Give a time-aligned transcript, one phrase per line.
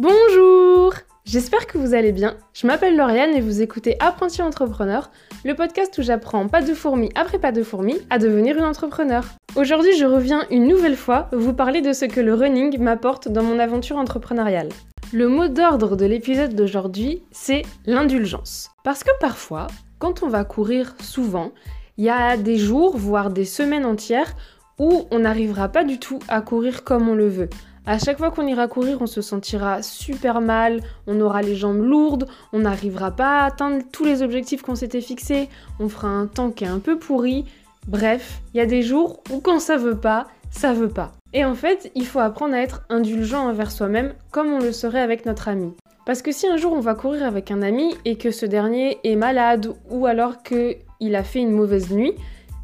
[0.00, 0.94] Bonjour
[1.26, 2.38] J'espère que vous allez bien.
[2.54, 5.10] Je m'appelle Lauriane et vous écoutez Apprenti Entrepreneur,
[5.44, 9.26] le podcast où j'apprends pas de fourmi après pas de fourmi à devenir une entrepreneur.
[9.56, 13.42] Aujourd'hui, je reviens une nouvelle fois vous parler de ce que le running m'apporte dans
[13.42, 14.70] mon aventure entrepreneuriale.
[15.12, 18.70] Le mot d'ordre de l'épisode d'aujourd'hui, c'est l'indulgence.
[18.84, 19.66] Parce que parfois,
[19.98, 21.52] quand on va courir souvent,
[21.98, 24.34] il y a des jours, voire des semaines entières,
[24.78, 27.50] où on n'arrivera pas du tout à courir comme on le veut.
[27.90, 31.82] À chaque fois qu'on ira courir, on se sentira super mal, on aura les jambes
[31.82, 35.48] lourdes, on n'arrivera pas à atteindre tous les objectifs qu'on s'était fixés,
[35.80, 37.46] on fera un temps qui est un peu pourri.
[37.88, 41.10] Bref, il y a des jours où quand ça veut pas, ça veut pas.
[41.32, 45.00] Et en fait, il faut apprendre à être indulgent envers soi-même comme on le serait
[45.00, 45.72] avec notre ami.
[46.06, 48.98] Parce que si un jour on va courir avec un ami et que ce dernier
[49.02, 52.14] est malade ou alors qu'il a fait une mauvaise nuit,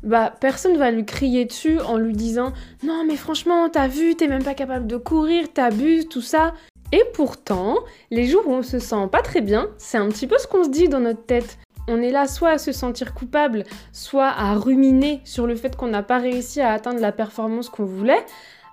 [0.06, 2.52] bah personne va lui crier dessus en lui disant
[2.84, 6.54] non mais franchement t'as vu t'es même pas capable de courir t'abuses tout ça.
[6.92, 7.78] Et pourtant
[8.12, 10.64] les jours où on se sent pas très bien c'est un petit peu ce qu'on
[10.64, 11.58] se dit dans notre tête.
[11.88, 15.88] On est là soit à se sentir coupable soit à ruminer sur le fait qu'on
[15.88, 18.24] n'a pas réussi à atteindre la performance qu'on voulait.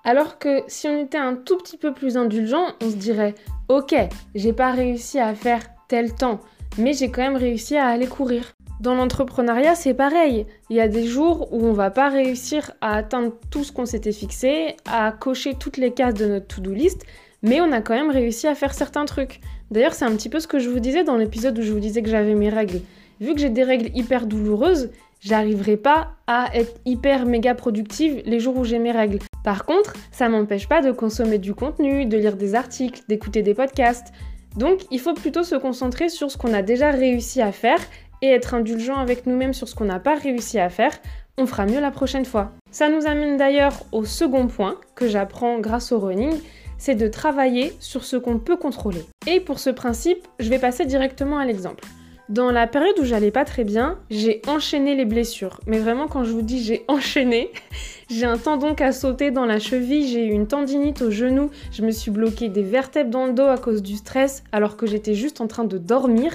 [0.03, 3.33] Alors que si on était un tout petit peu plus indulgent on se dirait
[3.69, 3.95] ok
[4.35, 6.41] j'ai pas réussi à faire tel temps
[6.77, 10.45] mais j'ai quand même réussi à aller courir dans l'entrepreneuriat, c'est pareil.
[10.69, 13.85] Il y a des jours où on va pas réussir à atteindre tout ce qu'on
[13.85, 17.05] s'était fixé, à cocher toutes les cases de notre to-do list,
[17.43, 19.39] mais on a quand même réussi à faire certains trucs.
[19.71, 21.79] D'ailleurs, c'est un petit peu ce que je vous disais dans l'épisode où je vous
[21.79, 22.81] disais que j'avais mes règles.
[23.21, 24.89] Vu que j'ai des règles hyper douloureuses,
[25.21, 29.19] j'arriverai pas à être hyper méga productive les jours où j'ai mes règles.
[29.43, 33.53] Par contre, ça m'empêche pas de consommer du contenu, de lire des articles, d'écouter des
[33.53, 34.13] podcasts.
[34.57, 37.79] Donc, il faut plutôt se concentrer sur ce qu'on a déjà réussi à faire
[38.23, 40.93] et être indulgent avec nous-mêmes sur ce qu'on n'a pas réussi à faire,
[41.37, 42.53] on fera mieux la prochaine fois.
[42.71, 46.39] Ça nous amène d'ailleurs au second point que j'apprends grâce au running,
[46.77, 49.05] c'est de travailler sur ce qu'on peut contrôler.
[49.27, 51.83] Et pour ce principe, je vais passer directement à l'exemple.
[52.29, 55.59] Dans la période où j'allais pas très bien, j'ai enchaîné les blessures.
[55.67, 57.51] Mais vraiment, quand je vous dis j'ai enchaîné,
[58.09, 61.51] j'ai un tendon qui a sauté dans la cheville, j'ai eu une tendinite au genou,
[61.73, 64.87] je me suis bloqué des vertèbres dans le dos à cause du stress alors que
[64.87, 66.31] j'étais juste en train de dormir.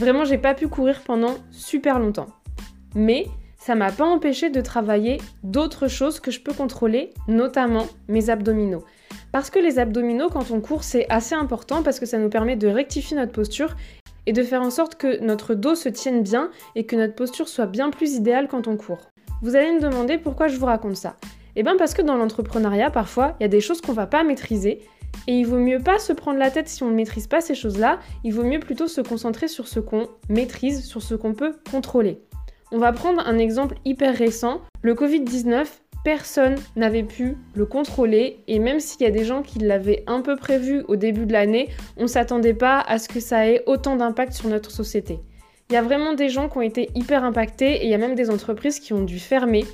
[0.00, 2.28] Vraiment, j'ai pas pu courir pendant super longtemps.
[2.94, 3.26] Mais
[3.58, 8.82] ça m'a pas empêché de travailler d'autres choses que je peux contrôler, notamment mes abdominaux.
[9.30, 12.56] Parce que les abdominaux, quand on court, c'est assez important parce que ça nous permet
[12.56, 13.76] de rectifier notre posture
[14.24, 17.48] et de faire en sorte que notre dos se tienne bien et que notre posture
[17.48, 19.10] soit bien plus idéale quand on court.
[19.42, 21.16] Vous allez me demander pourquoi je vous raconte ça.
[21.56, 24.24] Eh bien parce que dans l'entrepreneuriat, parfois, il y a des choses qu'on va pas
[24.24, 24.80] maîtriser
[25.26, 27.54] et il vaut mieux pas se prendre la tête si on ne maîtrise pas ces
[27.54, 31.54] choses-là, il vaut mieux plutôt se concentrer sur ce qu'on maîtrise, sur ce qu'on peut
[31.70, 32.20] contrôler.
[32.72, 34.60] On va prendre un exemple hyper récent.
[34.82, 35.66] Le Covid-19,
[36.04, 40.20] personne n'avait pu le contrôler et même s'il y a des gens qui l'avaient un
[40.20, 43.62] peu prévu au début de l'année, on ne s'attendait pas à ce que ça ait
[43.66, 45.18] autant d'impact sur notre société.
[45.68, 47.98] Il y a vraiment des gens qui ont été hyper impactés et il y a
[47.98, 49.64] même des entreprises qui ont dû fermer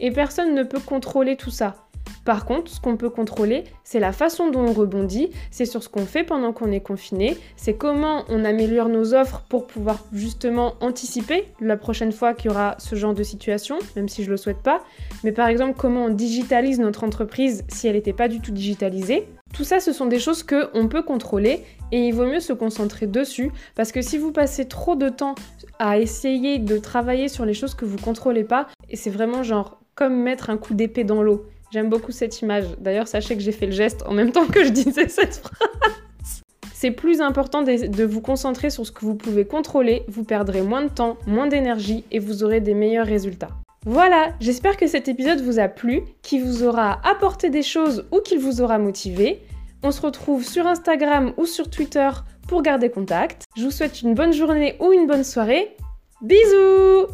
[0.00, 1.83] et personne ne peut contrôler tout ça.
[2.24, 5.88] Par contre, ce qu'on peut contrôler, c'est la façon dont on rebondit, c'est sur ce
[5.88, 10.74] qu'on fait pendant qu'on est confiné, c'est comment on améliore nos offres pour pouvoir justement
[10.80, 14.36] anticiper la prochaine fois qu'il y aura ce genre de situation, même si je le
[14.36, 14.80] souhaite pas.
[15.22, 19.28] Mais par exemple, comment on digitalise notre entreprise si elle n'était pas du tout digitalisée.
[19.52, 21.60] Tout ça, ce sont des choses qu'on peut contrôler
[21.92, 25.34] et il vaut mieux se concentrer dessus parce que si vous passez trop de temps
[25.78, 29.78] à essayer de travailler sur les choses que vous contrôlez pas, et c'est vraiment genre
[29.94, 31.46] comme mettre un coup d'épée dans l'eau.
[31.74, 32.66] J'aime beaucoup cette image.
[32.78, 36.40] D'ailleurs, sachez que j'ai fait le geste en même temps que je disais cette phrase.
[36.72, 40.82] C'est plus important de, vous concentrer sur ce que vous pouvez contrôler, vous perdrez moins
[40.82, 43.48] de temps, moins d'énergie et vous aurez des meilleurs résultats.
[43.86, 48.20] Voilà, j'espère que cet épisode vous a plu, qu'il vous aura apporté des choses ou
[48.20, 49.42] qu'il vous aura motivé.
[49.82, 52.08] On se retrouve sur Instagram ou sur Twitter
[52.46, 53.46] pour garder contact.
[53.56, 55.74] Je vous souhaite une bonne journée ou une bonne soirée.
[56.22, 57.08] Bisous